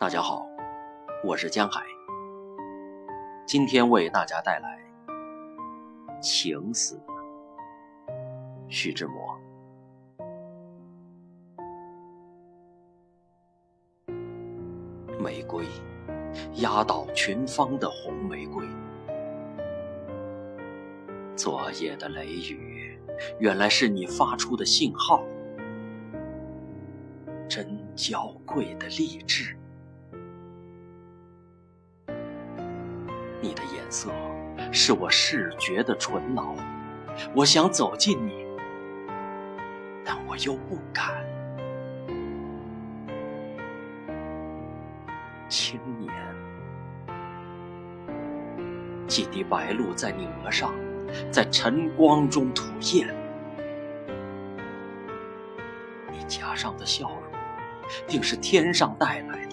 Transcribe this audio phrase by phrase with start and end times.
[0.00, 0.46] 大家好，
[1.24, 1.82] 我是江海。
[3.44, 4.78] 今天为大家带来
[6.20, 6.94] 《情死》，
[8.68, 9.36] 徐志摩。
[15.18, 15.64] 玫瑰，
[16.62, 18.64] 压倒群芳的红玫瑰。
[21.34, 22.96] 昨夜的雷雨，
[23.40, 25.24] 原来是你发出的信号。
[27.48, 29.58] 真娇贵的励志。
[33.40, 34.10] 你的颜色
[34.72, 36.54] 是我视觉的醇老，
[37.34, 38.44] 我想走近你，
[40.04, 41.24] 但我又不敢。
[45.48, 46.12] 青年，
[49.06, 50.74] 几滴白露在你额上，
[51.30, 53.08] 在晨光中吐艳。
[56.10, 57.22] 你颊上的笑容，
[58.06, 59.47] 定是天上带来的。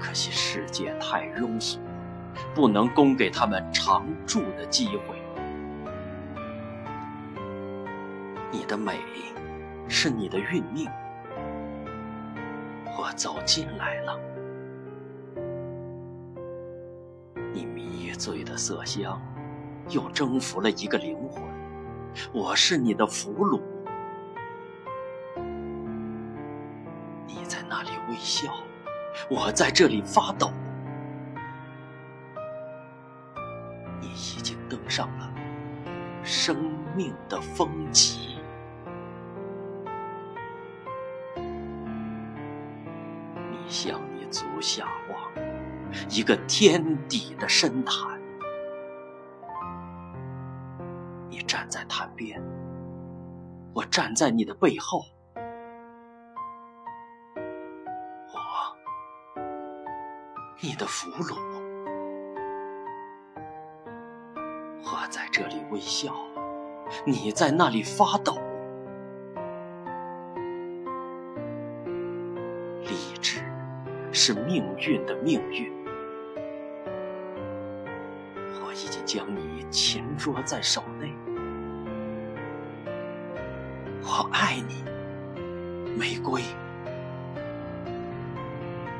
[0.00, 1.78] 可惜世界太庸俗，
[2.54, 5.16] 不能供给他们常住的机会。
[8.50, 9.00] 你的美，
[9.88, 10.88] 是你的运命。
[12.98, 14.18] 我走进来了，
[17.52, 19.20] 你迷醉的色香，
[19.90, 21.42] 又征服了一个灵魂。
[22.32, 23.60] 我是你的俘虏，
[27.26, 28.54] 你在那里微笑。
[29.28, 30.52] 我在这里发抖，
[34.00, 35.28] 你已经登上了
[36.22, 36.56] 生
[36.94, 38.38] 命的峰极。
[43.50, 45.18] 你向你足下望，
[46.08, 48.16] 一个天地的深潭。
[51.28, 52.40] 你站在潭边，
[53.74, 55.04] 我站在你的背后。
[60.58, 61.36] 你的俘虏，
[64.82, 66.14] 我在这里微笑，
[67.04, 68.38] 你在那里发抖。
[72.84, 73.42] 理智
[74.12, 75.70] 是命运的命运，
[78.64, 81.12] 我已经将你擒捉在手内。
[84.02, 84.82] 我爱你，
[85.98, 86.40] 玫瑰，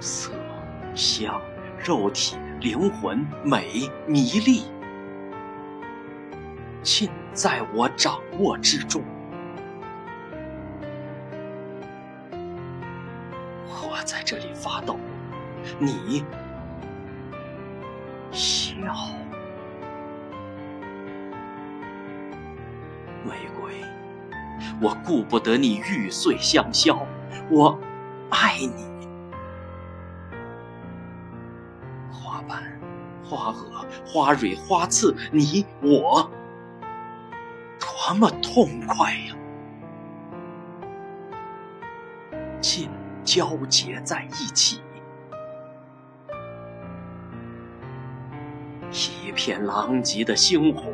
[0.00, 0.32] 色。
[0.94, 1.40] 香、
[1.78, 4.62] 肉体、灵魂、美、迷离，
[6.82, 9.02] 尽在我掌握之中。
[13.68, 14.98] 我在这里发抖，
[15.78, 16.24] 你
[18.30, 18.76] 笑。
[23.24, 23.74] 玫瑰，
[24.80, 27.06] 我顾不得你玉碎香消，
[27.50, 27.78] 我
[28.30, 28.91] 爱你。
[32.42, 32.62] 花瓣、
[33.24, 36.30] 花萼、花蕊、花刺，你我
[37.78, 39.36] 多么痛快呀！
[42.60, 42.88] 尽
[43.24, 44.80] 交结在一起，
[48.90, 50.92] 一片狼藉的猩红，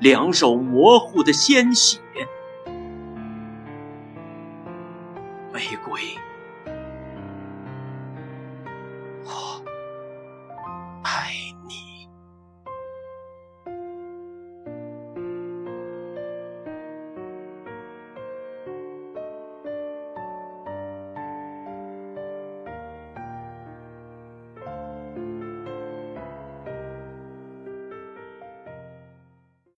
[0.00, 1.98] 两手模糊的鲜血，